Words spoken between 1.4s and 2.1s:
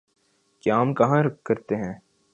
کرتے ہیں؟